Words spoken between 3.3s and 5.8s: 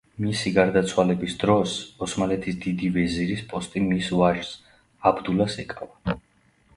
პოსტი მის ვაჟს, აბდულას